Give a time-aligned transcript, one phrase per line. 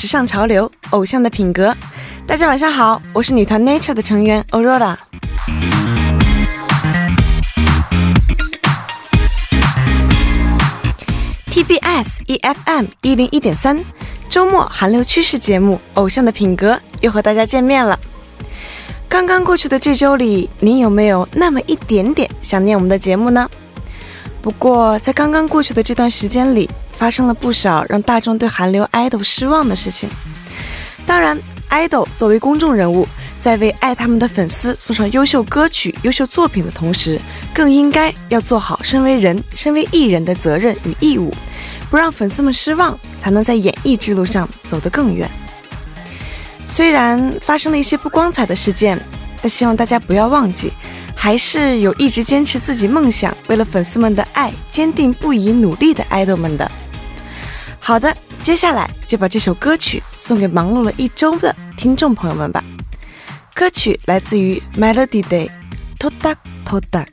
[0.00, 1.76] 时尚潮流，偶像的品格。
[2.26, 4.96] 大家晚上好，我是女团 Nature 的成员 Aurora。
[11.50, 13.84] TBS EFM 一零一点三，
[14.30, 16.72] 周末韩流趋势节目《偶像的品格》
[17.02, 18.00] 又和大家见面了。
[19.06, 23.46] 刚刚过去的这周里，您有没有那么一点点想念我们的节目呢？
[24.40, 30.06] 不过，在刚刚过去的这段时间里，发生了不少让大众对韩流 idol 失望的事情。
[31.06, 33.08] 当然，idol 作为公众人物，
[33.40, 37.18] 在为爱他们的粉丝送上优秀歌曲、优秀作品的同时，
[37.54, 41.34] 更应该要做好身为人、身为艺人的责任与义务，
[41.88, 45.26] 不让粉丝们失望，才能在演艺之路上走得更远。
[46.66, 49.00] 虽然发生了一些不光彩的事件，
[49.40, 50.70] 但希望大家不要忘记。
[51.14, 56.70] 还是有一直坚持自己梦想，为了粉丝们的爱坚定不移努力的爱豆们的。
[57.90, 62.62] 好的，接下来就把这首歌曲送给忙碌了一周的听众朋友们吧。
[63.52, 67.04] 歌曲来自于 Melody Day，Toda Toda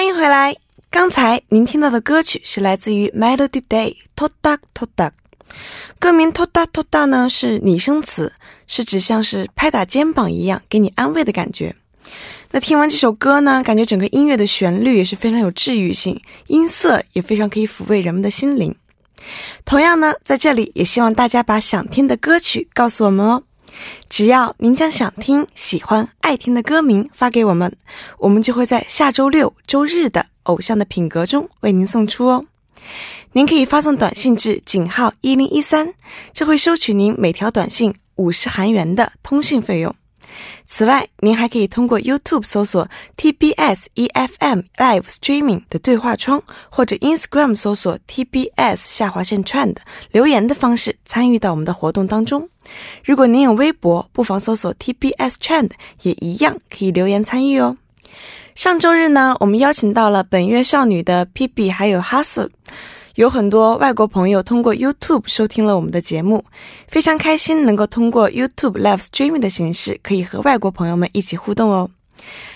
[0.00, 0.56] 欢迎回来。
[0.90, 4.88] 刚才您听到的歌曲是来自于 Melody Day《Toda Toda》，
[5.98, 8.32] 歌名 Toda Toda 呢是拟声词，
[8.66, 11.76] 是指像是拍打肩膀一样给你安慰的感觉。
[12.50, 18.74] 那听完这首歌呢，感觉整个音乐的旋律也是非常有治愈性，音色也非常可以抚慰人们的心灵。
[19.66, 23.42] 同样呢，在这里也希望大家把想听的歌曲告诉我们哦。
[24.08, 27.76] 只要您将想听、喜欢、爱听的歌名发给我们，
[28.18, 32.46] 我们就会在下周六、周日的《偶像的品格》中为您送出哦。
[33.32, 35.94] 您可以发送短信至井号一零一三，
[36.32, 39.94] 这会收取您每条短信五十韩元的通讯费用。
[40.72, 49.78] 此外，您还可以通过 YouTube 搜索 TBS EFM Live Streaming 的对话窗，或者 Instagram 搜索 TBS 下划线 Trend
[50.12, 52.48] 留言的方式参与到我们的活动当中。
[53.04, 55.72] 如果您有微博，不妨搜索 TBS Trend，
[56.02, 57.76] 也一样可以留言参与哦。
[58.54, 62.48] 上周日呢，我们邀请到了本月少女的 Pipi 还有 Hustle。
[63.16, 66.44] 有很多外国朋友通过 YouTube 收听了我们的节目，
[66.88, 71.90] 非常开心能够通过 YouTube Live Streaming 的形式，可以和外国朋友们一起互动哦。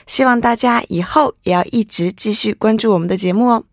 [0.06, 3.65] 希望大家以后也要一直继续关注我们的节目哦。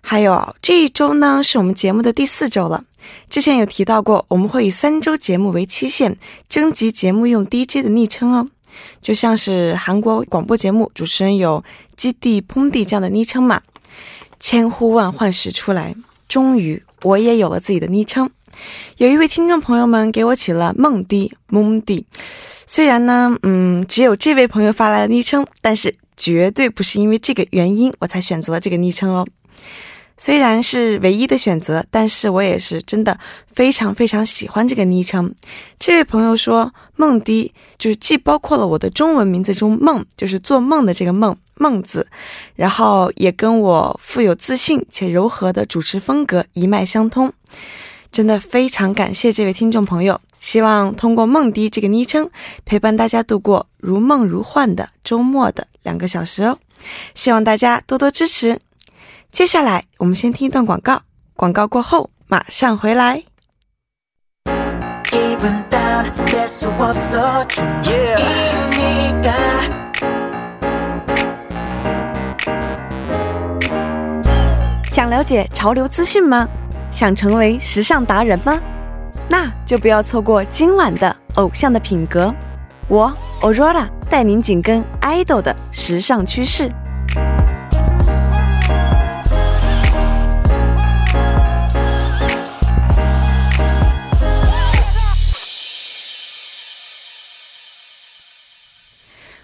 [0.00, 2.84] 还有这一周呢，是我们节目的第四周了。
[3.30, 6.16] 之前有提到过，我们会以三周节目为期限
[6.48, 8.48] 征集节目用 DJ 的昵称哦，
[9.00, 11.62] 就像是韩国广播节目主持人有
[11.96, 13.62] 基地、퐁디这样的昵称嘛。
[14.40, 15.94] 千呼万唤始出来，
[16.28, 18.30] 终于我也有了自己的昵称。
[18.96, 22.04] 有一位听众朋友们给我起了梦迪、梦迪。
[22.66, 29.26] 虽然呢，嗯，只有这位朋友发来了昵称，但是绝对不是因为这个原因我才选择了这个昵称哦。
[30.20, 33.16] 虽然是唯一的选择，但是我也是真的
[33.52, 35.32] 非常非常喜欢这个昵称。
[35.78, 42.06] 这位朋友说，梦迪就是既包括了我的中文名字中“梦”就是做梦的这个“梦”梦字，
[42.54, 47.32] 然后也跟我富有自信且柔和的主持风格一脉相通。
[48.10, 52.30] 真的非常感谢这位听众朋友，希望通过梦迪这个昵称
[52.64, 56.58] 陪伴大家度过如梦如幻的周末的两个小时哦。
[57.14, 58.58] 希望大家多多支持。
[59.30, 61.02] 接下来，我们先听一段广告。
[61.36, 63.22] 广告过后，马上回来。
[74.98, 76.48] 想了解潮流资讯吗？
[76.90, 78.60] 想成为时尚达人吗？
[79.28, 82.26] 那就不要错过今晚的《偶像的品格》，
[82.88, 86.72] 我 Aurora 带您紧跟 idol 的时尚趋势。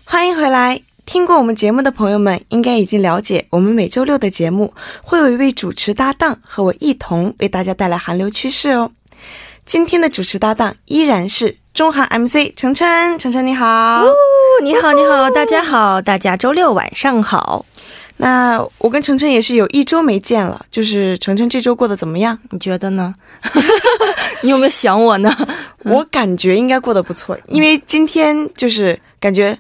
[0.05, 0.81] 欢迎回来！
[1.15, 8.91] 听过我们节目的朋友们，应该已经了解，我们每周六的节目会有一位主持搭档和我一同为大家带来韩流趋势哦。
[9.65, 14.03] 今天的主持搭档依然是中韩 MC 程琛，程琛你好，
[14.61, 17.65] 你好你好，大家好，大家周六晚上好。
[18.17, 22.37] 那我跟程程也是有一周没见了，就是程程这周过得怎么样？
[22.51, 23.15] 你觉得呢？
[24.43, 25.33] 你有没有想我呢？
[25.85, 29.57] 我感觉应该过得不错，因为今天就是感觉。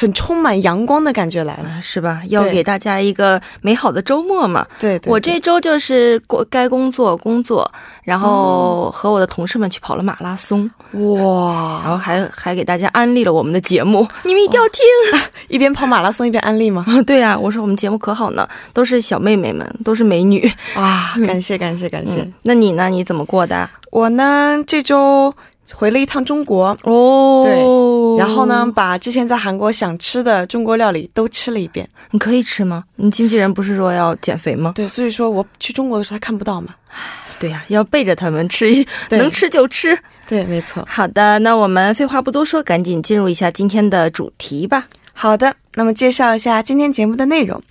[0.00, 1.68] 很充满阳光的感觉来了。
[1.68, 2.22] 啊是吧？
[2.28, 4.66] 要给大家一个美好的周末嘛。
[4.78, 7.70] 对对我这周就是过该工作工作，
[8.02, 14.82] 然后和我的同事们去跑了马拉松，哇然，后还还给大家安利了我们的节目，你们一定要听。
[15.48, 16.84] 一边跑马拉松一边安利吗？
[17.06, 20.50] 对呀、我说我们节目可好呢，都是小妹妹们，都是美女。
[20.76, 22.20] 哇，感谢感谢感谢。
[22.20, 22.88] 嗯，那你呢？
[22.88, 23.68] 你怎么过的？
[23.90, 25.34] 我呢这周
[25.74, 31.88] 回了一趟中国，哦，对然后呢，把之前在韩国想吃的中国料理都吃了一遍。
[32.10, 32.84] 你可以吃吗？
[32.96, 34.72] 你经纪人不是说要减肥吗？
[34.74, 36.74] 对，所以说我去中国的时候他看不到嘛。
[37.38, 39.96] 对呀、要背着他们吃一，能吃就吃。
[40.26, 40.84] 对，没错。
[40.90, 44.88] 好的，那我们废话不多说，赶紧进入一下今天的主题吧。
[45.12, 47.62] 好的，那么介绍一下今天节目的内容。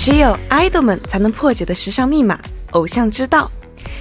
[0.05, 2.37] 只有 idol 们才能破解的时尚密码——
[2.75, 3.49] 偶像之道。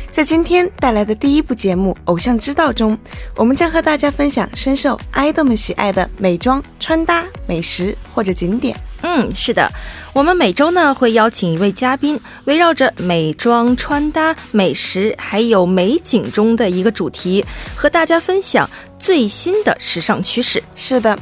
[0.09, 2.97] 在今天带来的第一部节目《偶像之道》中，
[3.35, 8.75] 我们将和大家分享深受 idol 们喜爱的美妆、穿搭、美食或者景点。
[9.03, 9.71] 嗯，是的，
[10.11, 17.45] 我们每周呢会邀请一位嘉宾，围绕着美妆、穿搭、美食还有美景中的一个主题，
[17.75, 20.63] 和大家分享最新的时尚趋势。
[20.73, 21.17] 是的，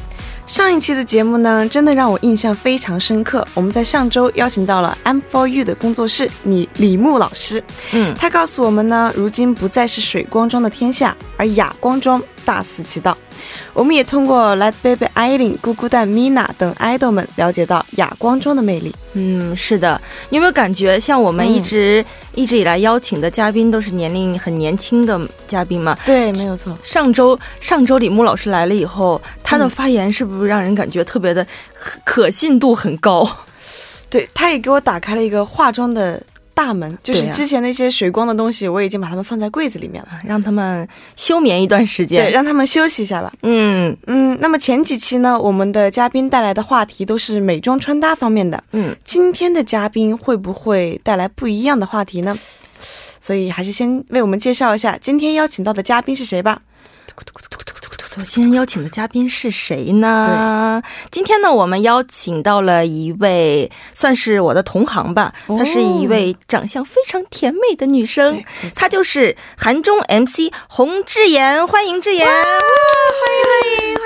[0.50, 3.48] 上一期的节目呢，真的让我印象非常深刻。
[3.54, 7.64] 我们在上周邀请到了 I'm for You 的工作室李李牧老师，
[7.94, 13.16] 嗯，他告诉我们呢，如今不再是水光妆的天下，而哑光妆大肆其道。
[13.74, 18.94] 我们也通过 Let Baby Eileen、咕咕蛋 Mina 等 idol 们了解到哑光妆的魅力。
[19.14, 20.00] 嗯，是的，
[20.30, 25.98] 你有没有感觉像我们嗯一直、一直以来邀请的嘉宾都是年龄很年轻的嘉宾嘛？
[26.06, 26.78] 对，没有错。
[26.84, 31.46] 上周上周李牧老师来了以后，他的嗯发言是不是让人感觉特别的
[32.04, 33.28] 可信度很高？
[34.10, 36.22] 对，他也给我打开了一个化妆的
[36.60, 40.10] 大门，就是之前那些水光的东西，我已经把它们放在柜子里面了。
[40.26, 40.86] 让他们
[41.16, 43.32] 休眠一段时间对，让他们休息一下吧。
[43.44, 48.62] 嗯嗯，那么前几期呢，我们的嘉宾带来的话题都是美妆穿搭方面的。
[48.74, 52.38] 嗯，今天的嘉宾会不会带来不一样的话题呢？
[53.22, 56.62] 所以还是先为我们介绍一下今天邀请到的嘉宾是谁吧。
[58.16, 60.82] 首先邀请的嘉宾是谁呢？
[61.12, 72.28] 今天呢，我们邀请到了一位算是我的同行吧，哦她是一位长相非常甜美的女生她就是韩中 MC 洪智妍，欢迎智妍。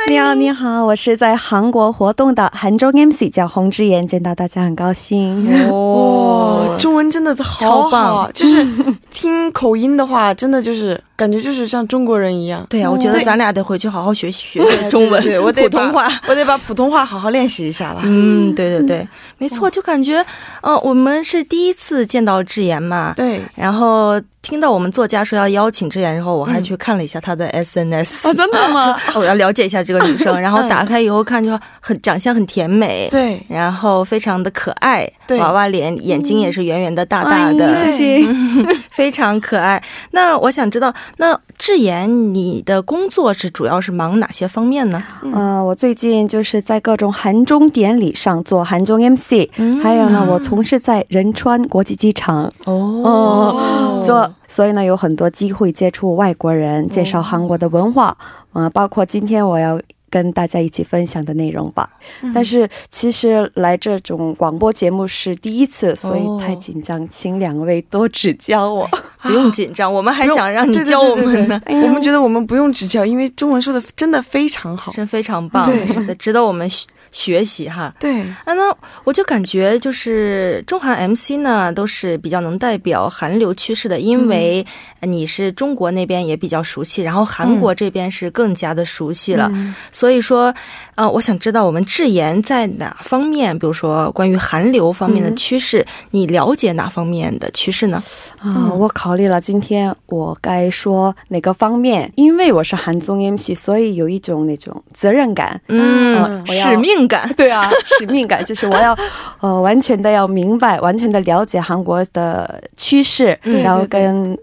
[0.09, 5.45] 你好，你好，我是在韩国活动的韩中 MC，叫洪之言，见到大家很高兴。
[5.71, 8.65] 哇、中文真的好超好，棒就是
[9.11, 12.65] 听口音的话，真的就是感觉就是像中国人一样。
[12.69, 16.07] 对呀、我觉得咱俩得回去好好学习学中文，对对我得普通话。
[16.27, 18.01] 我得把普通话好好练习一下了。
[18.03, 19.07] 嗯，对对对，
[19.37, 20.23] 没错，就感觉，
[20.61, 28.91] 呃，我们是第一次见到智妍嘛，对，然后听到我们作家说要邀请智妍之后，我还去看了一下她的 SNS，、哦，真的吗？
[29.15, 35.39] 哦 我要了解一下这个女生， 然后打开以后看就很长相很甜美，对，然后非常的可爱，对。
[35.39, 38.27] 娃娃脸，眼睛也是圆圆的、大大的，哎谢谢。
[38.91, 39.81] 非常可爱。
[40.11, 45.01] 那我想知道，那智妍，你的工作是主要是忙哪些方面呢？
[45.33, 49.81] 呃，我最近就是在各种韩中典礼上做韩中 MC，、嗯。
[49.81, 52.51] 还有呢，我从事在仁川国际机场。
[52.65, 54.01] 哦。
[54.03, 58.17] 做，所以呢，有很多机会接触外国人，介绍韩国的文化，
[58.53, 59.79] 嗯、包括今天我要。
[60.13, 61.89] 跟大家一起分享的内容吧，
[62.35, 68.87] 但是其实来这种广播节目是第一次，所以太紧张，请两位多指教我。
[69.23, 71.61] 不用紧张，我们还想让你教我对对们呢。
[71.65, 74.91] 哎我们觉得我们不用指教，因为中文说的真的非常好。
[74.91, 77.93] 真非常棒，是的，值得我们学学习哈。
[77.99, 84.65] 对，啊，那我就感觉就是中韩 MC 呢，都是比较能代表韩流趋势的，因为
[85.01, 89.49] 你是中国那边也比较熟悉，然后韩国这边是更加的熟悉了。
[89.89, 90.53] 所以说，
[90.95, 98.01] 呃，我想知道我们智妍在哪方面，比如说关于韩流方面的趋势，你了解哪方面的趋势呢？
[98.39, 105.59] 啊、我考虑了今天我该说哪个方面，因为我是韩综 MC，所以有一种那种责任感。
[105.67, 107.31] 嗯，使命感。
[107.37, 108.97] 对啊，使命感就是我要，
[109.39, 114.37] 呃，完全的要明白，完全的了解韩国的趋势，嗯然后对对跟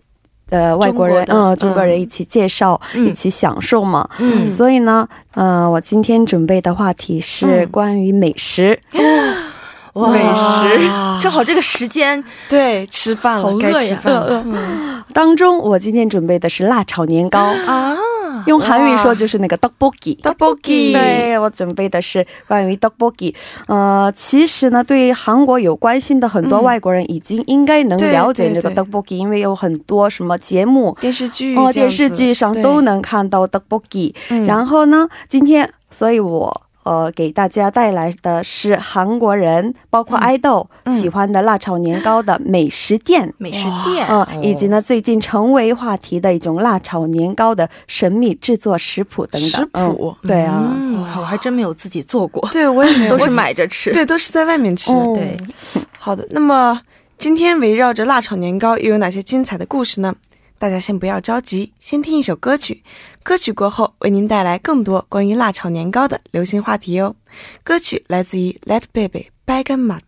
[0.50, 3.06] 呃外国人，嗯，中国人一起介绍，嗯。
[3.06, 4.08] 一起享受嘛。
[4.18, 4.48] 嗯。
[4.50, 7.68] 所以呢，呃，我今天准备的话题是嗯。
[7.68, 8.78] 关于美食。
[9.94, 10.10] 哇。
[10.12, 11.20] 美食。
[11.20, 14.44] 正好这个时间对，吃饭了，好饿该吃呀饭了。
[15.12, 17.96] 当中，我今天准备的是辣炒年糕，啊，
[18.46, 19.56] 用韩语说就是那个。
[19.60, 23.34] Tteokbokki 对我准备的是关于 tteokbokki，
[23.66, 33.46] 呃，其实呢，对韩国有关心的很多嗯外国人已经应该能了解这个对对 tteokbokki，因为有很多什么节目电视剧电视剧上都能看到。
[34.30, 36.62] 嗯然后呢，今天，所以我。
[36.82, 49.50] 呃，给大家带来的是韩国人，包括爱豆、嗯喜欢的辣炒年糕的美食店，美食店，嗯、哦以及呢最近成为话题的一种辣炒年糕的神秘制作食谱等等。
[49.50, 53.92] 食谱嗯对啊，嗯，我还真没有自己做过，对我也没有，都是买着吃。
[53.92, 54.92] 对，都是在外面吃。
[54.92, 55.36] 哦对，
[55.98, 56.80] 好的，那么
[57.18, 60.14] 今天围绕着辣炒年糕又有哪些精彩的故事呢？
[60.58, 62.82] 大家先不要着急，先听一首歌曲。
[63.22, 67.14] 歌曲过后为您带来更多关于辣炒年糕的流行话题哦。
[67.62, 70.00] 歌曲来自于 let baby begger。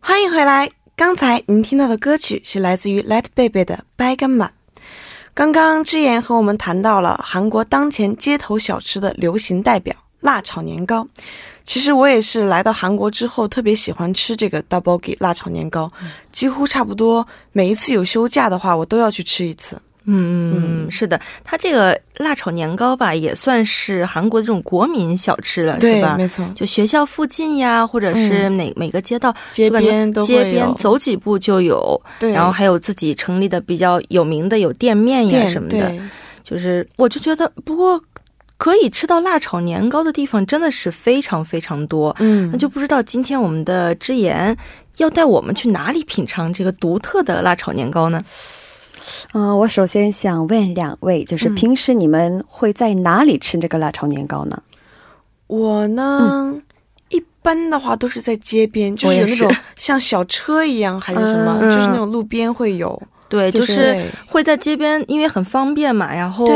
[0.00, 4.50] 欢迎回来，刚才您听到的歌曲是来自于 let baby 的 begger。
[5.38, 11.06] 刚刚之言和我们谈到了韩国当前街头小吃的流行代表辣炒年糕。
[11.62, 15.88] 其实我也是来到韩国之后特别喜欢吃这个 d o u b l e g i 辣炒年糕，
[16.32, 19.80] 几乎差不多每一次有休假的话，我都要去吃一次。
[20.10, 26.16] 嗯嗯嗯，是的，它这个辣炒年糕吧，也算是韩国的这种国民小吃了，是对，吧？
[26.16, 35.92] 没错，就学校附近呀，或者是哪、每个街道街边都街边走几步就有，对，然后还有自己成立的比较有名的有店面呀什么的，
[36.42, 38.02] 就是我就觉得，不过
[38.56, 42.16] 可以吃到辣炒年糕的地方真的是非常非常多。
[42.18, 44.56] 嗯，那就不知道今天我们的之言
[44.96, 48.20] 要带我们去哪里品尝这个独特的辣炒年糕呢？
[49.34, 54.62] 嗯、我首先想问两位，就是嗯平时你们会在哪里吃这个辣炒年糕呢？
[55.46, 56.54] 我呢，
[57.08, 63.00] 一般的话都是在街边，就是是有那种 像小车一样，还是什么，嗯就是那种路边会有。
[63.30, 66.46] 对，就就是会在街边，因为很方便嘛，然后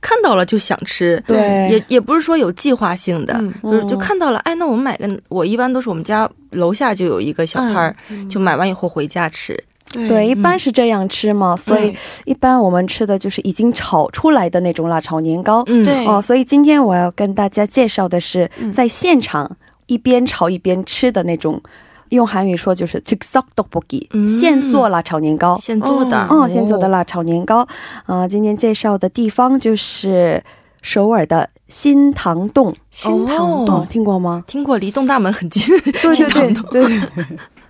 [0.00, 1.22] 看到了就想吃。
[1.26, 7.94] 对也也不是说有计划性的，嗯就是就看到了，哎，那我们买个，我一般都是我们家楼下就有一个小摊儿，
[8.30, 9.54] 就买完以后回家吃。
[9.92, 11.54] 对，一般是这样吃嘛。
[11.56, 11.94] 所以
[12.24, 15.62] 一般我们吃的就是已经炒出来的那种辣炒年糕。
[15.66, 16.20] 嗯，对哦。
[16.20, 19.56] 所以今天我要跟大家介绍的是在现场
[19.86, 21.60] 一边炒一边吃的那种，
[22.10, 25.58] 用韩语说就是 TikTok 奥普给现做辣炒年糕。
[25.60, 27.66] 现做的啊，现做的辣炒年糕。
[28.06, 30.42] 啊，今天介绍的地方就是
[30.80, 32.74] 首尔的新堂洞。
[32.90, 34.44] 新堂洞听过吗？
[34.46, 34.76] 听过。
[34.76, 35.62] 离洞大门很近，
[36.02, 37.08] 对对对。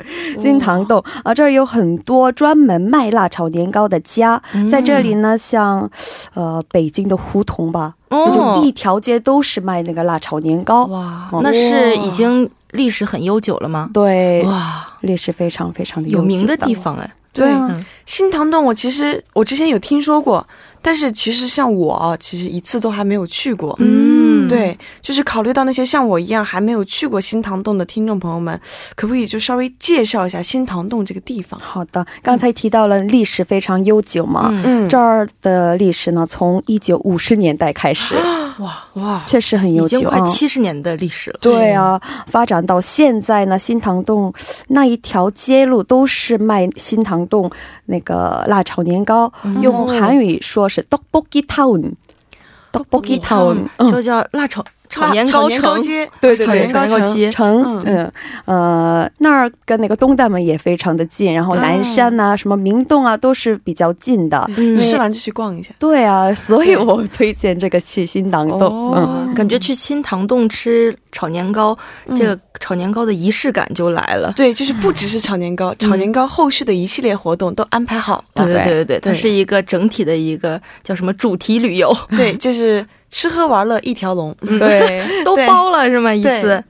[0.35, 0.41] 对。
[0.41, 5.89] 新塘洞啊，这儿有很多专门卖辣炒年糕的家，嗯在这里呢，像
[6.35, 10.85] 呃北京的胡同吧，哦就一条街都是卖那个辣炒年糕。
[10.87, 13.91] 哇，哦那是已经历史很悠久了吗？
[13.93, 16.75] 对，哇，历史非常非常的有名的地。
[16.75, 20.47] 方哎，对啊，嗯新塘洞，我其实我之前有听说过，
[20.83, 23.75] 但是其实像我啊，其实一次都还没有去过。
[23.79, 28.61] 嗯，对，就是考虑到那些像我一样还没有去过新塘洞的听众朋友们，
[28.97, 31.59] 可不可以就稍微介绍一下新塘洞这个地方？
[31.61, 38.15] 好的，刚才提到了历史非常悠久嘛，嗯，嗯，这儿的历史呢，从一九五十年代开始，
[38.59, 40.21] 哇，哇，确实很悠久已经快。
[40.23, 41.39] 七十年的历史了。
[41.41, 44.33] 对啊，发展到现在呢，新塘洞
[44.69, 47.51] 那一条街路都是卖新塘洞
[47.87, 54.65] 那个辣炒年糕，嗯用韩语说是 “tteokbokki town”，tteokbokki town，嗯就叫辣炒
[55.01, 57.31] 糕年糕城，街，对对对炒年糕炒年街。
[57.33, 58.13] 城，嗯嗯
[58.45, 64.49] 呃，那儿跟那个东大门也非常的近，然后南山呐、什么明洞啊，都是比较近的。
[64.57, 65.73] 嗯吃完就去逛一下。
[65.79, 68.93] 对啊，所以我推荐这个去新塘洞。
[68.95, 71.77] 嗯，哦，感觉去新塘洞吃炒年糕，
[72.17, 74.33] 这个炒年糕的仪式感就来了。
[74.37, 78.63] 对，就是不只是炒年糕， 炒年糕后续的一系列活动都安排好对了。
[78.65, 84.35] 对对对对，它是一个整体的一个叫什么主题旅游，对，就是吃喝玩乐一条龙。
[84.59, 86.13] 对， 都包了是吗？
[86.13, 86.65] 一对次。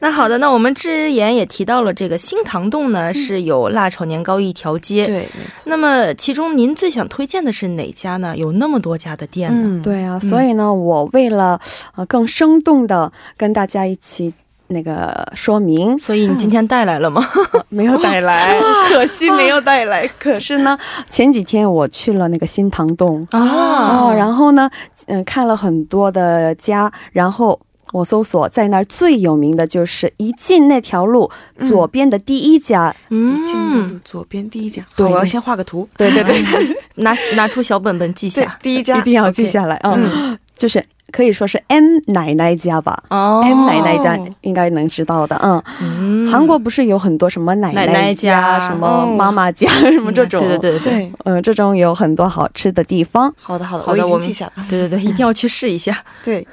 [0.00, 5.04] 那好的，那我们之言也提到了这个新塘洞呢，是有辣炒年糕一条街。
[5.04, 5.64] 对，没错。
[5.64, 8.34] 那么其中您最想推荐的是哪家呢？
[8.36, 9.80] 有那么多家的店呢？
[9.80, 11.60] 嗯，对啊，所以呢，我为了
[11.96, 14.32] 呃更生动的跟大家一起
[14.68, 17.26] 那个说明，所以你今天带来了吗？
[17.68, 18.54] 没有带来，
[18.88, 20.06] 可惜没有带来。
[20.18, 20.78] 可是呢，
[21.10, 24.70] 前几天我去了那个新塘洞啊哦，然后呢，
[25.08, 27.60] 嗯、看了很多的家，然后。
[27.94, 33.54] 我搜索在那儿最有名的就是一进那条路左边的第一家，嗯，进
[33.88, 35.06] 路左边第一家，好，对。
[35.06, 35.88] 我要先画个图。
[35.96, 40.38] 对对对， 拿拿出小本本记下。，第一家一定要记下来啊、嗯。
[40.58, 45.62] 就是可以说是 M 奶奶家吧、哦 m 奶奶家应该能知道的，嗯。
[45.80, 53.32] 嗯韩国不是有很多什么奶奶奶家、家什么哦妈妈家、 什么这种，对对对嗯，这种有很多好吃的地方。
[53.40, 54.52] 好的好的，好的，我已经记下了。
[54.68, 55.96] 对对对，一定要去试一下。
[56.22, 56.46] 对，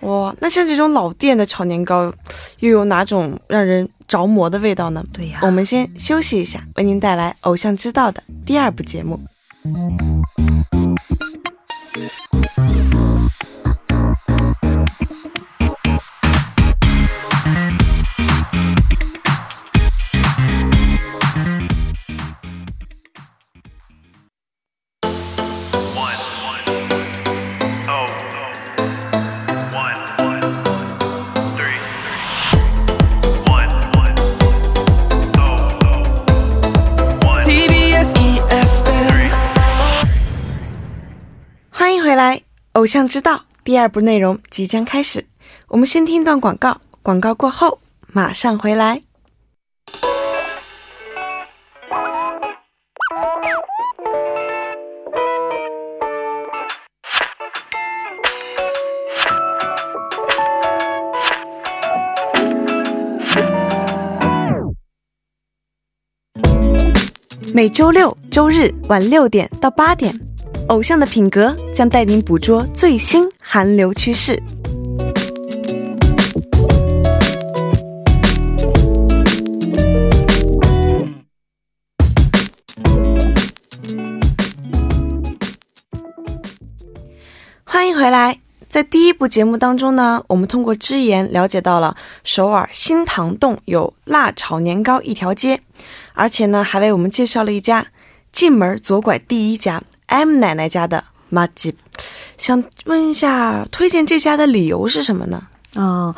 [0.00, 2.12] 哇，那像这种老店的炒年糕，
[2.58, 5.02] 又有哪种让人着魔的味道呢？
[5.10, 9.18] 对呀我们先休息一下，为您带来《偶像知道》的第二部节目。
[9.62, 9.72] 欢
[42.84, 45.24] 偶像之道》第二部内容即将开始，
[45.68, 47.78] 我们先听一段广告，广告过后
[48.12, 49.02] 马上回来。
[67.54, 70.14] 每周六、周日晚六点到八点，
[70.68, 74.42] 偶像的品格将带您捕捉最新韩流趋势。
[87.64, 88.38] 欢迎回来。
[88.66, 95.60] 在第一部节目当中呢，我们通过只言了解到了首尔新塘洞有辣炒年糕一条街，
[96.14, 97.86] 而且呢还为我们介绍了一家
[98.32, 99.80] 进门左拐第一家
[100.14, 101.74] M 奶奶家的麻吉。
[102.38, 105.42] 想问一下，推荐这家的理由是什么呢？
[105.74, 106.14] 啊、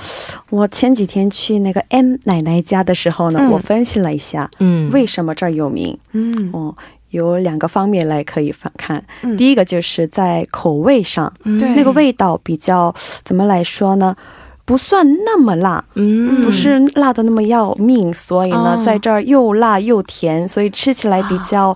[0.51, 5.97] 我前几天去那个 M 奶奶家的时候呢，嗯我分析了一下嗯为什么这儿有名。
[6.13, 6.77] 嗯哦，
[7.09, 9.03] 有两个方面来可以反看。
[9.23, 14.15] 嗯第一个就是在口味上，对那个味道比较怎么来说呢？
[14.67, 21.75] 不算那么辣，嗯，不是辣的那么要命，所以呢，哦在这儿又辣又甜，所以吃起来比较，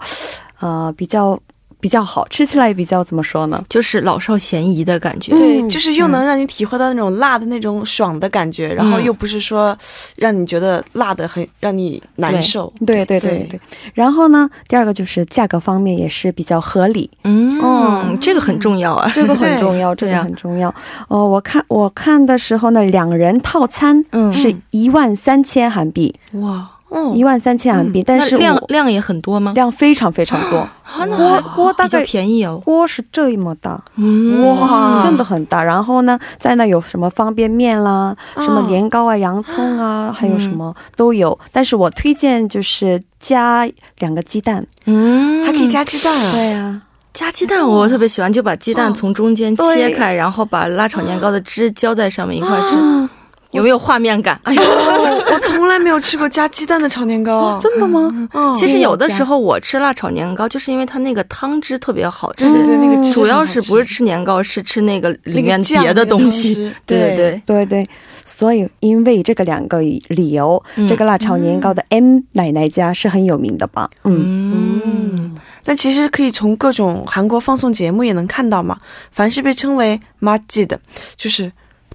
[0.58, 1.38] 呃，比较
[1.80, 3.62] 比较好，吃起来比较怎么说呢？
[3.68, 5.34] 就是老少咸宜的感觉。
[5.36, 9.76] 对，嗯就是又能让你体会到那种辣的那种爽的感觉，然后又不是说
[10.16, 12.72] 让你觉得辣的很让你难受。
[12.86, 13.60] 对对对对对。
[13.94, 19.10] 然后呢，第二个就是价格方面也是比较合理，嗯，哦这个很重要啊。
[19.14, 20.72] 这个很重要，这个很重要。
[21.08, 26.14] 哦，我看我看的时候呢，两人套餐嗯是一万三千韩币。
[26.32, 29.52] 哇，哦一万三千韩币，但是量量也很多吗？
[29.54, 30.68] 量非常非常多，
[31.16, 32.60] 锅锅大概便宜哦。
[32.64, 35.64] 锅是这么大，嗯，哇真的很大。
[35.64, 41.38] 然后呢，在那有什么方便面啦，哦什么年糕啊、洋葱啊，还有什么都有。
[41.52, 44.66] 但是我推荐就是加两个鸡蛋。
[44.86, 46.32] 嗯，还可以加鸡蛋啊！
[46.32, 46.82] 对啊，
[47.14, 49.92] 加鸡蛋，我特别喜欢，就把鸡蛋从中间切对。
[49.92, 53.08] 开，然后把辣炒年糕的汁浇在上面一块吃，嗯
[53.56, 54.38] 有没有画面感？
[54.44, 58.08] 哎呦，哦我从来没有吃过加鸡蛋的炒年糕，真的吗？
[58.34, 62.44] 嗯其实有的时候我吃辣炒年糕，就是因为它那个汤汁特别好吃。
[62.44, 66.50] 对对对，那个汁主要是不是吃年糕，是吃那个里面酱别的东西。
[66.50, 67.88] 那个汤汁对 对，对对，
[68.24, 73.88] 所以因为这个两个理由，嗯这个辣炒年糕的 M 奶奶家是很有名的吧？
[74.04, 78.78] 嗯，嗯，那其实可以从各种韩国放送节目也能看到嘛，
[79.10, 80.78] 凡是被称为마지的，
[81.16, 81.50] 就是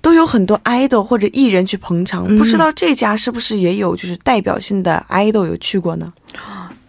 [0.05, 2.27] 都有很多 idol 或者艺人去捧场。
[2.29, 6.13] 嗯不知道这家是不是也有就是代表性的 idol 有去过呢？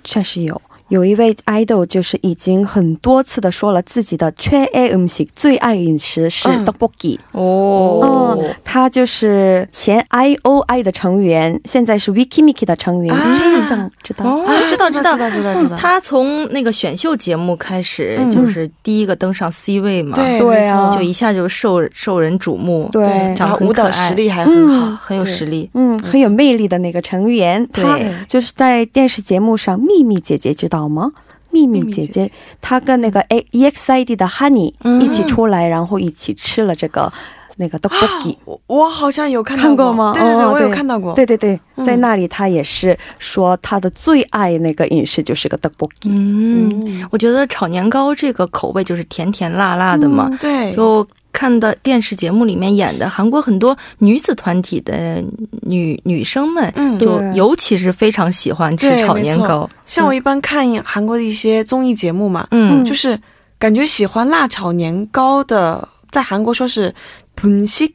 [0.05, 0.61] 确实有。
[0.89, 13.15] 有一位 idol 就是已经很多次的说了自己的最爱饮食，最爱饮食是 doggy 哦，他就是前 i o i 的成员，现在是 vicky micky 的成员。
[14.03, 14.45] 知道。
[14.69, 15.77] 知道知道知道知道。
[15.77, 23.05] 他从那个选秀节目开始，就是第一个登上 C 位嘛，对啊，就一下就受受人瞩目，对，
[23.37, 30.76] 然后舞蹈实力还很好，很有实力，嗯，很有魅力的那个成员，他就是在电视节目上秘密姐姐知道。
[30.89, 31.13] 吗？
[31.51, 37.11] 秘密姐姐，她跟那个 E X I D 的 Honey 一起出来，然后一起吃了这个
[37.57, 38.37] 那个 Double。
[38.45, 40.13] 我我好像有看到过吗？
[40.13, 41.15] 对对对，我有看到过。
[41.15, 45.89] 对对对，在那里她也是说她的最爱那个饮食就是个 Double。
[46.05, 50.31] 嗯，我觉得炒年糕这个口味就是甜甜辣辣的嘛。
[50.41, 51.07] 对，就。
[51.37, 55.23] 看的电视节目里面演的韩国很多女子团体的
[55.61, 59.69] 女女生们，嗯就尤其是非常喜欢吃炒年糕。
[59.85, 62.83] 像我一般看韩国的一些综艺节目嘛，嗯。
[62.87, 63.21] 就是
[63.59, 66.95] 感觉喜欢辣炒年糕的，在韩国说是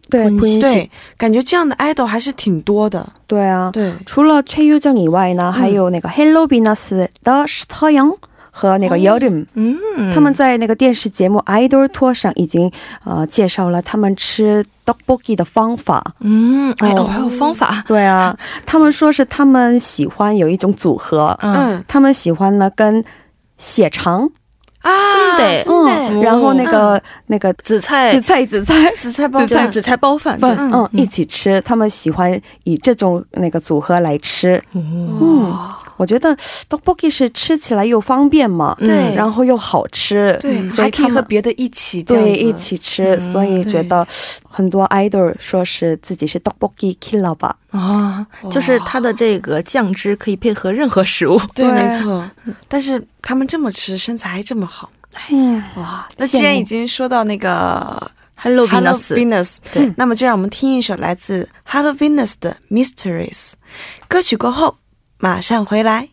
[0.08, 3.12] 对对，感觉这样的 idol 还是挺多的。
[3.26, 8.12] 对啊，对，除了崔优正以外呢，还有那个 Hello Venus 的石涛阳
[8.52, 12.72] 和那个 Yodim，、嗯，他们在那个电视节目《Idol Tour》上已经
[13.06, 23.04] 呃介绍了他们吃 d o g b o g i 的方法，嗯，哦，还有方法，对啊，他们说是他们喜欢有一种组合，嗯，他们喜欢呢跟
[23.58, 24.30] 血肠。
[24.82, 24.90] 啊，
[25.38, 35.20] 对，嗯，然后那个、那个紫菜，紫菜，紫菜，紫菜包，紫菜，紫菜包饭，嗯，一起吃，他们喜欢以这种那个组合来吃，嗯。
[35.22, 35.54] 嗯。
[36.02, 36.36] 我觉得
[36.68, 44.08] dogpoki 是吃起来又方便嘛，对，然后又好吃，对，还可以和别的一起，对，一起吃，所以觉得
[44.50, 47.56] 很多 idol 说是自己是 dogpoki killer 吧。
[47.70, 52.28] 哦，就是它的这个酱汁可以配合任何食物， 对，没错。
[52.68, 54.90] 但是他们这么吃，身材还这么好。
[55.30, 56.10] 嗯，哇！
[56.18, 63.52] 那既然已经说到那个 hello Venus，对，那么就让我们听一首来自 hello Venus 的 mysteries
[64.08, 64.76] 歌曲过后。
[65.22, 66.10] 马上回来。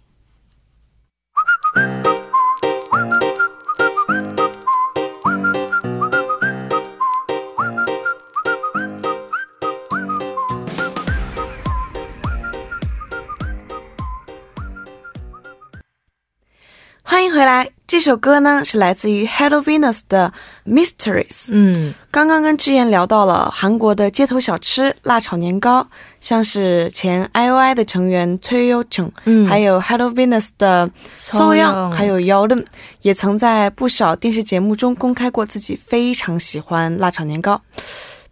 [17.02, 20.30] 欢迎回来，这首歌呢是来自于 Hello Venus 的
[20.66, 21.48] Mysteries。
[21.52, 25.88] 嗯刚刚跟志妍聊到了韩国的街头小吃辣炒年糕，
[26.20, 32.66] 像是前 I.O.I 的成员崔优成，嗯，还有 Hello Venus 的 So Young，还有 Yeon，
[33.00, 37.58] 也曾在不少电视节目中公开过自己非常喜欢辣炒年糕。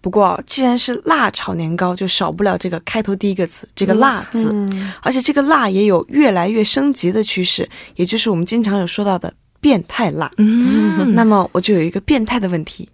[0.03, 4.51] 不过，既然是辣炒年糕，就少不了这个开头第一个字，这个“辣”字。
[4.53, 9.33] 嗯而且这个辣也有越来越升级的趋势，也就是我们经常有说到的
[9.67, 10.31] 变态辣。
[10.37, 12.89] 嗯，那么我就有一个变态的问题，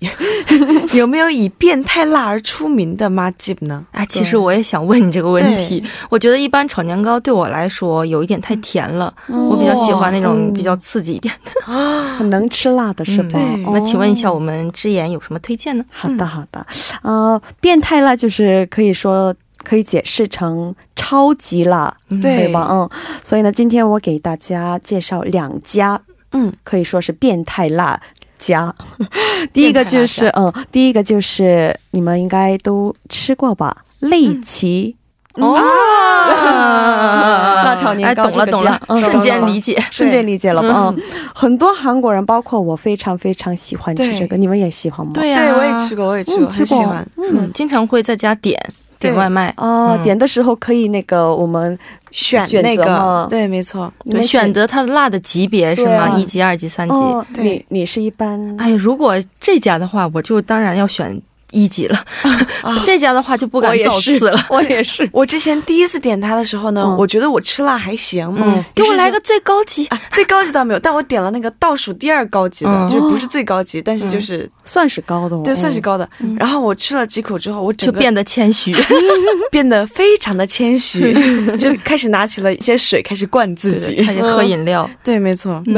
[0.97, 3.85] 有没有以变态辣而出名的 j i 呢？
[3.93, 5.85] 啊，其实我也想问你这个问题。
[6.09, 11.73] 我觉得一般炒年糕对我来说有一点太甜了，我比较喜欢那种比较刺激一点的。
[12.17, 13.39] 很能吃辣的是吧？
[13.39, 15.85] 嗯对哦那请问一下，我们之言有什么推荐呢？
[15.91, 16.67] 好的，好的，
[17.03, 22.69] 呃，变态辣就是可以说可以解释成超级辣，对对吧？
[22.71, 22.89] 嗯，
[23.23, 26.01] 所以呢，今天我给大家介绍两家，
[26.33, 28.01] 嗯，可以说是变态辣
[28.39, 28.75] 家。
[29.53, 34.97] 第一个就是，嗯，第一个就是你们应该都吃过吧，类奇。
[35.35, 35.55] 哦，
[37.65, 39.83] 辣炒年糕哎，懂了这个懂了瞬间理解。
[39.91, 40.93] 瞬间理解了吧？
[40.95, 41.03] 嗯嗯，
[41.35, 44.37] 很多韩国人，包括我，非常非常喜欢吃这个。
[44.37, 45.13] 你们也喜欢吗？
[45.15, 47.09] 对呀、对我也吃过，我也吃过，嗯吃过很喜欢。
[47.17, 48.61] 嗯，经常会在家点。
[49.03, 49.53] 点外卖。
[49.57, 51.79] 哦，嗯点的时候可以那个我们
[52.11, 53.93] 选选那个，对，没错。
[54.05, 55.93] 你们，选择它的辣的级别是吗？
[55.93, 56.95] 啊一级、二级、三级。
[56.95, 61.21] 哦，对你你是一般哎，如果这家的话，我就当然要选
[61.53, 62.05] 一级了。
[62.85, 64.47] 这家的话就不敢造次了。
[64.49, 65.09] 我也是。
[65.13, 69.87] 我之前第一次点它的时候呢，嗯我觉得我吃辣还行，嗯，给我来个最高级。
[69.87, 76.09] 啊，最高级倒没有，但我点了那个倒数第二高级的，嗯就是不是最高级，但是就是、算是高的哦，对算是高的。
[76.19, 78.75] 嗯然后我吃了几口之后，我整个就变得谦虚
[79.51, 81.13] 变得非常的谦虚，
[81.59, 84.03] 就开始拿起了一些水开始灌自己。
[84.05, 84.89] 开始喝饮料。
[85.05, 85.63] 对，没错。
[85.67, 85.75] 对，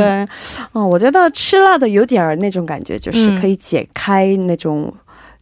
[0.73, 4.93] 嗯，我觉得吃辣的有点儿那种感觉，就是嗯可以解开那种、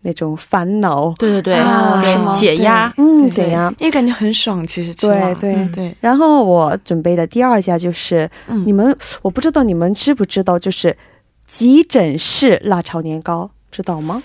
[0.02, 2.92] 那种烦恼，对对对，啊对是吗解压。
[2.96, 3.72] 嗯，解压。
[3.78, 10.96] 因为感觉很爽，其实吃对对、嗯对，然后我准备的第二家就是、嗯你们，我不知道你们知不知道，就是
[11.46, 14.22] 急诊室辣炒年糕，知道吗？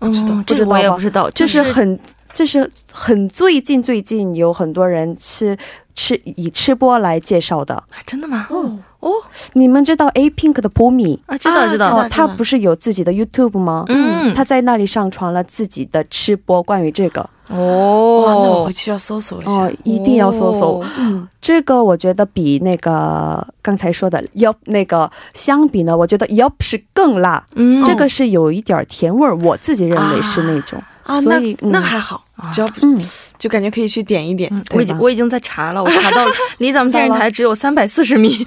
[0.00, 1.98] 嗯知道这个我也不不知道，就是很，
[2.32, 5.56] 就是很最近最近有很多人吃
[5.94, 7.74] 吃以吃播来介绍的。
[7.74, 8.46] 啊真的吗？
[8.50, 9.12] 哦，哦？
[9.52, 11.22] 你们知道 A Pink 的波米？
[11.26, 12.08] 啊，知道知道。
[12.08, 13.84] 他不是有自己的 YouTube 吗？
[13.88, 17.20] 嗯，他在那里上传了自己的吃播，关于这个。
[17.48, 19.52] 哇，那我哦回去要搜索一下。
[19.52, 20.80] 哦，一定要搜搜。
[20.80, 20.86] 哦。
[20.98, 30.82] 嗯，这个我觉得比那个刚才说的 Yup 那个相比呢，我觉得 Yup 是更辣，嗯，这个是有一点甜味儿，我自己认为是那种。
[31.02, 31.70] 啊，那所以嗯。
[31.70, 32.98] 那还好，只要嗯，
[33.44, 34.48] 就感觉可以去点一点。
[34.50, 38.42] 嗯我已经我已经在查了，我查到了，离咱们电视台只有三百四十米，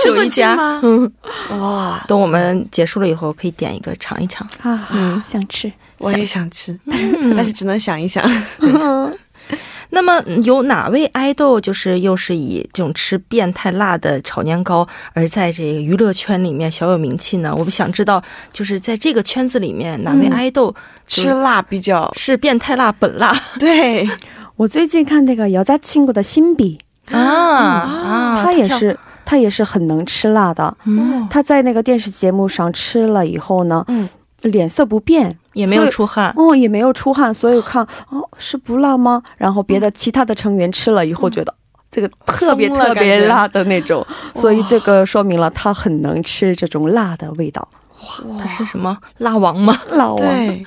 [0.00, 0.56] 只有一家。
[0.82, 1.12] 嗯，
[1.60, 4.48] 哇，等我们结束了以后，可以点一个尝一尝。
[4.62, 5.70] 啊，嗯，想吃。
[5.98, 8.24] 我也想吃，嗯 但是只能想一想。
[9.90, 17.54] 那么嗯有哪位爱豆就是又是以这种吃变态辣的炒年糕而在这个娱乐圈里面小有名气呢？
[17.56, 18.22] 我们想知道，
[18.52, 20.74] 就是在这个圈子里面哪位嗯爱豆
[21.06, 23.32] 吃辣比较是变态辣本辣？
[23.58, 24.08] 对，
[24.56, 26.78] 我最近看那个姚家亲过的新笔，
[27.10, 30.76] 啊啊他也是他也是很能吃辣的。
[30.84, 34.08] 嗯，他在那个电视节目上吃了以后呢，嗯，
[34.42, 36.32] 脸色不变，也没有出汗。
[36.36, 39.22] 哦，也没有出汗，所以我看 哦是不辣吗？
[39.36, 41.54] 然后别的其他的成员吃了以后觉得。
[41.90, 47.66] 这个特别特别辣的那种，所以这个说明了他很能吃这种辣的味道。
[48.00, 49.74] 哇他是什么辣王吗？
[49.92, 50.64] 辣王，对，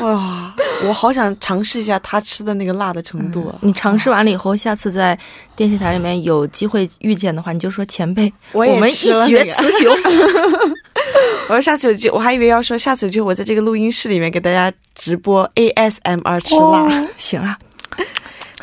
[0.00, 0.52] 哇，
[0.84, 3.54] 我好想尝试一下他吃的那个辣的程度啊！
[3.62, 5.16] 你尝试完了以后，下次在
[5.54, 9.96] 电视台里面有机会遇见的话，你就说前辈，我也们一决雌雄。
[11.48, 16.82] 我说下次有机，我还以为要说下次有机会我在这个录音室里面给大家直播 ASMR 吃辣。
[16.82, 17.58] 哦行啊，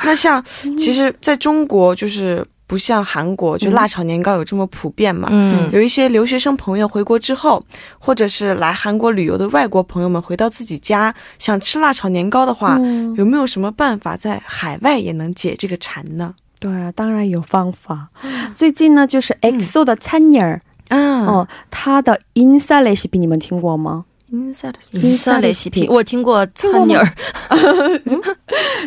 [0.03, 0.43] 那像
[0.77, 5.27] 其实在中国就是不像韩国，就辣炒年糕有这么普遍嘛。
[5.31, 7.61] 嗯有一些留学生朋友回国之后，
[7.99, 16.33] 或者是来韩国旅游的外国朋友们回到自己家，想吃辣炒年糕的话，嗯，有没有什么办法在海外也能解这个馋呢？
[16.59, 18.07] 对啊，当然有方法。
[18.55, 27.06] 最近呢，就是 EXO 的餐饮儿，嗯，哦，他的 Insa recipe 你们听过吗？inside recipe，我听过餐妮儿，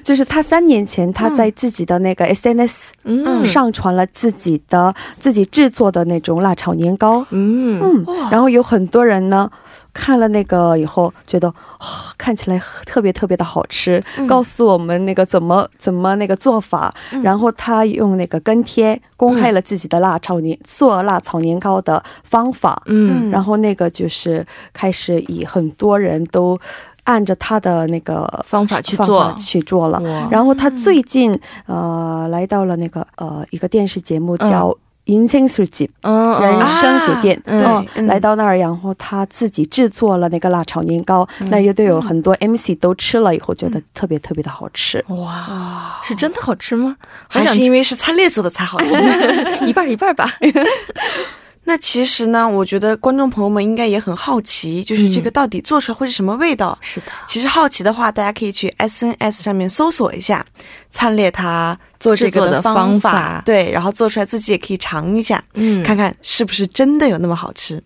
[0.03, 2.73] 就是他三年前他在自己的那个 SNS
[3.05, 3.45] 嗯。
[3.47, 7.79] 上传了自己的、自己制作的那种辣炒年糕，嗯。
[7.83, 9.51] 嗯，然后有很多人呢
[9.95, 11.49] 看了那个以后觉得。
[11.49, 14.27] 哦看起来特别特别的好吃，嗯。
[14.27, 17.23] 告诉我们那个怎么怎么那个做法，嗯。
[17.23, 23.31] 然后他用那个跟帖公开了自己的辣炒年、做辣炒年糕的方法，嗯。
[23.31, 26.59] 然后那个就是开始以很多人都
[27.03, 30.01] 按着他的那个方法去做法去做了。
[30.31, 34.51] 然后他最近、呃来到了那个呃一个电视节目嗯。
[34.51, 34.71] 叫
[35.06, 45.04] 《인생술집》嗯人嗯生酒店，嗯哦对嗯来到那儿，然后他自己制作了那个辣炒年糕，嗯那也都有很多 MC 都吃了以后觉得特别特别的好吃。
[45.08, 46.96] 哇，是真的好吃吗？
[47.28, 48.94] 好还想是因为是餐列做的才好吃。
[49.66, 50.30] 一半儿一半儿吧。
[51.66, 56.76] 那其实呢，我觉得观众朋友们应该也很好奇，就是这个到底做出来会是什么味道？
[56.82, 60.44] 是的，其实好奇的话，大家可以去 SNS 上面搜索一下
[60.90, 67.82] 灿烈他 做这个制作的方方法对，然后做出来自己也可以尝一下，嗯看看是不是真的有那么好吃。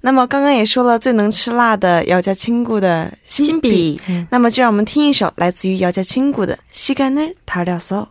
[0.00, 8.06] 那么刚刚也说了，最能吃辣的姚家亲故的新比，比，嗯那么就让我们听一首来自于姚家亲故的《시간을달려서》。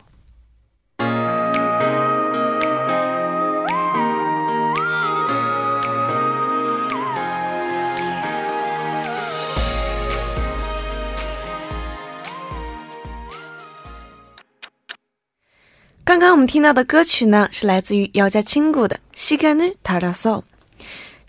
[16.22, 20.42] 刚刚我们听到的歌曲呢，是来自于姚家亲故的《시간을달려서》。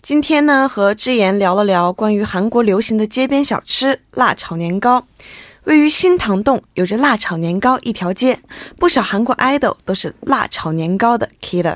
[0.01, 5.05] 今天呢，和智妍聊了聊关于韩国流行的街边小吃辣炒年糕。
[5.65, 8.39] 位于新塘洞，有着辣炒年糕一条街，
[8.77, 11.75] 不少韩国 idol 都是辣炒年糕的 killer。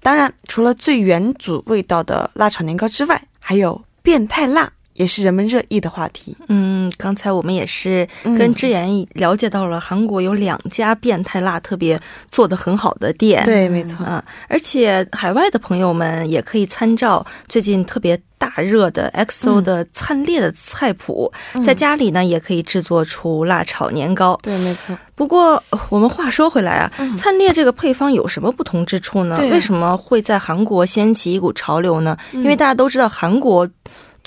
[0.00, 6.35] 当然，除了最原祖味道的辣炒年糕之外，还有变态辣， 也是人们热议的话题。
[6.49, 11.99] 嗯，刚才我们也是跟智妍了解到了韩国有两家变态辣特别
[12.31, 13.43] 做的很好的店。
[13.45, 14.03] 对，没错。
[14.03, 24.37] 啊，而且海外的朋友们也可以参照最近特别大热的 XO 的灿烈的菜谱，嗯在家里呢也可以制作出辣炒年糕。
[24.41, 24.97] 对，没错。
[25.15, 29.37] 不过呃我们话说回来啊，嗯灿烈这个配方有什么不同之处呢？
[29.51, 32.17] 为什么会在韩国掀起一股潮流呢？
[32.33, 33.67] 嗯因为大家都知道韩国。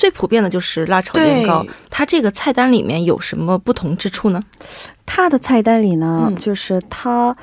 [0.01, 4.43] 最普遍的就是辣炒年糕，它这个菜单里面有什么不同之处呢？
[5.05, 6.37] 它的菜单里呢，嗯。
[6.37, 7.37] 就是它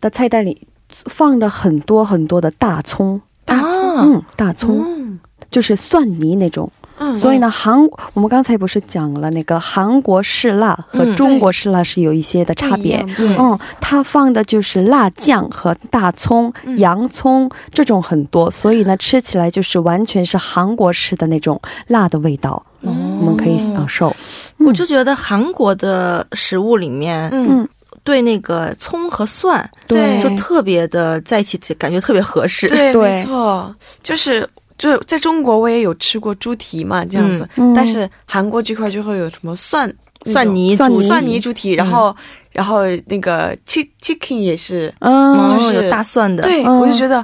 [0.00, 4.02] 的菜单里放了很多很多的大葱，大葱，啊。
[4.06, 5.20] 嗯，大葱、嗯。
[5.52, 6.68] 就是蒜泥那种。
[7.04, 7.78] 嗯，所以呢，韩
[8.14, 13.04] 我们刚才不是讲了那个韩国式辣和嗯中国式辣是有一些的差别。
[13.18, 24.14] 嗯，它放的就是辣酱和大葱、嗯洋葱这种很多，所以呢，吃起来就是完全是韩国式的那种辣的味道，哦我们可以享受。
[24.58, 27.68] 我就觉得韩国的食物里面，嗯，
[28.02, 32.66] 对那个葱和蒜，对就特别的在一起，感觉特别合适。
[32.68, 34.48] 对，对没错，就是。
[34.76, 37.48] 就在中国，我也有吃过猪蹄嘛，这样子。
[37.56, 37.72] 嗯。
[37.72, 37.74] 嗯。
[37.74, 39.92] 但是韩国这块就会有什么蒜
[40.26, 41.08] 蒜泥蒜泥猪蹄。
[41.08, 42.14] 蒜泥猪蹄，然后、
[42.50, 45.56] 然后那个 chi chicken 也是，嗯，哦。
[45.56, 47.16] 就是有大蒜的，对、嗯我就觉得，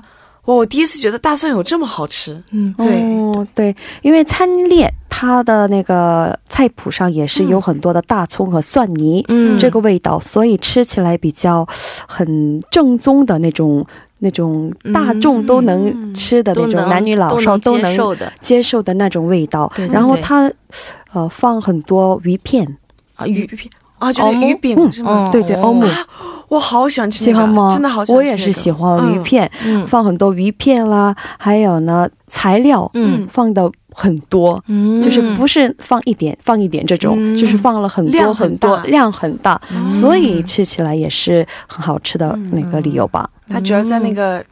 [0.44, 2.42] 哇，我第一次觉得大蒜有这么好吃。
[2.50, 3.02] 嗯，对。
[3.14, 9.58] 哦，对，因为餐列它的那个菜谱上也是有很多的大葱和蒜泥、嗯。
[9.58, 11.66] 这个味道，所以吃起来比较
[12.06, 13.86] 很正宗的那种
[14.20, 17.90] 那种大众都能吃的那种，男女老少都都能
[18.40, 18.94] 接受的。
[18.94, 19.70] 那种味道。
[19.74, 20.50] 对对对然后它
[21.12, 22.66] 呃放很多鱼片，
[23.16, 25.28] 啊，鱼鱼片啊，就是鱼饼、是吗？
[25.28, 25.62] 嗯对对，哦。
[25.64, 25.84] 欧姆。
[26.48, 27.70] 我好喜欢吃那个，喜欢吗？
[27.72, 29.86] 真的好喜欢我也是喜欢鱼片，嗯。
[29.86, 33.26] 放很多鱼片啦，还有呢材料，嗯。
[33.32, 34.62] 放的很多。
[34.66, 37.38] 嗯，就是不是放一点放一点这种，嗯。
[37.38, 39.88] 就是放了很多量很很多大量很大，嗯。
[39.88, 43.30] 所以吃起来也是很好吃的那个理由吧。
[43.50, 44.42] 它主要在那个、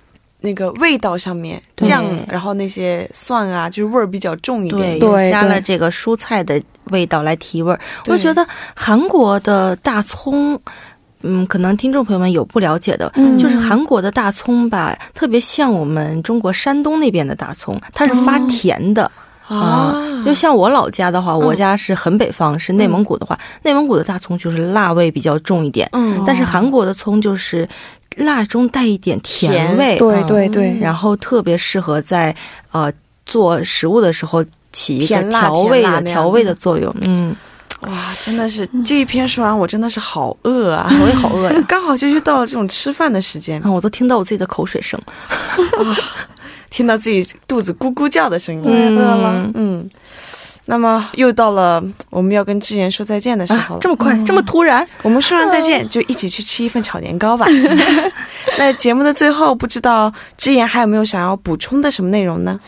[0.41, 4.99] 那个味道上面，酱，然后那些蒜啊，就是味儿比较重一点。
[4.99, 7.81] 对对加了这个蔬菜的味道来提味儿。
[8.07, 10.61] 我对觉得韩国的大葱。
[11.23, 19.11] 嗯，可能听众朋友们有不了解的，嗯就是韩国的大葱吧，特别像我们中国山东那边的大葱，它是发甜的。
[19.49, 27.69] 啊，就像我老家的话，我嗯家是很北方，是内蒙古的话，内蒙古的大葱就是辣味比较重一点，嗯但是韩国的葱就是
[28.19, 32.35] 辣中带一点甜味，对嗯对对，然后特别适合在
[32.73, 32.93] 呃
[33.25, 36.95] 做食物的时候起一个调味调味的作用。
[37.01, 37.35] 嗯，
[37.83, 40.89] 哇，真的是这一篇说完，我真的是好饿啊！
[41.03, 45.01] 我也好饿呀， 刚好就又到了这种吃饭的时间，啊，我都听到我自己的口水声。
[46.71, 49.51] 听到自己肚子咕咕叫的声音，嗯饿了。
[49.55, 49.89] 嗯，
[50.71, 53.79] 那么又到了我们要跟智妍说再见的时候了。
[53.79, 57.47] 啊这么快，这么突然，我们说完再见， 就一起去吃一份炒年糕吧。
[58.59, 62.61] 那节目的最后，不知道智妍还有没有想要补充的什么内容呢？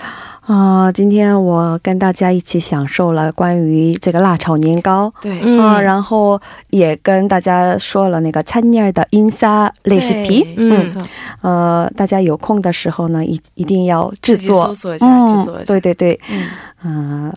[0.46, 5.12] 啊、今天我跟大家一起享受了关于这个辣炒年糕。
[5.20, 11.06] 对，嗯啊、然后也跟大家说了那个餐叶的 insa 类似皮，嗯，
[11.42, 15.64] 呃，大家有空的时候呢，一一定要制作，搜索一下，嗯制作一下。
[15.66, 16.20] 对对对，
[16.82, 17.32] 嗯，啊、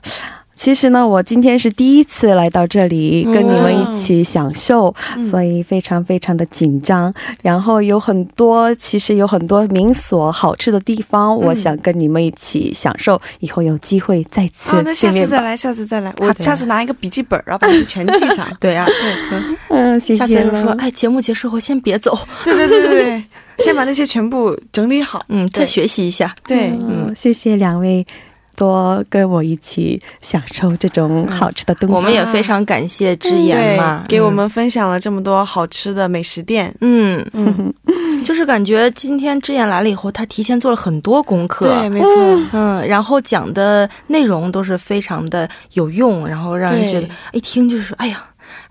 [0.64, 7.14] 其实呢，我今天是第一次来到这里跟你们一起享受，嗯所以非常非常的紧张。
[7.42, 13.22] 然后有很多，其实有很多民所好吃的地方，我想跟你们一起享受。
[13.42, 15.12] 以后有机会再次哦，那下。
[15.12, 18.48] 次再来，下次再来，我下次拿一个笔记本，然后把这些全记上。
[18.58, 23.24] 对啊，对，嗯，谢下次说，哎，节目结束后先别走，对对对对对，
[23.66, 25.26] 先把那些全部整理好。
[25.28, 26.34] 嗯，再学习一下。
[26.48, 28.08] 对，嗯，谢谢两位
[28.56, 31.96] 多跟我一起享受这种好吃的东西。
[31.96, 36.74] 我们也非常感谢之言对嘛，，给我们分享了这么多好吃的美食店。
[36.82, 42.40] 嗯，嗯，嗯， 就是感觉今天之言来了以后，他提前做了很多功课，对，没错。
[42.54, 48.24] 嗯，然后讲的内容都是非常的有用，然后让人觉得一听就是说，哎呀，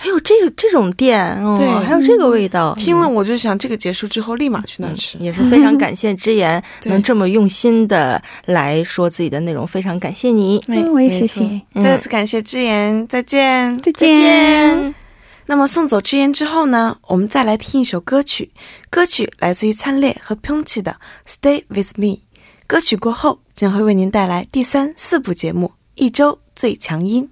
[0.03, 5.17] 还有这个这种店，哦对还有这个味道，听了我就想，这个结束之后立马去那儿吃。
[5.19, 13.79] 也是非常感谢之言 能这么用心的来说自己的内容，非常感谢你，我也没错谢谢嗯再次感谢之言，再见。
[13.79, 14.95] 再再见。
[15.47, 18.51] 那么送走之言之后呢，我们再来听一首歌曲，
[18.91, 20.97] 歌曲来自于灿烈和 Pyeongchi 的
[21.31, 22.07] 《Stay with Me》。
[22.67, 27.25] 歌曲过后将会为您带来第三、四部节目《一周最强音》。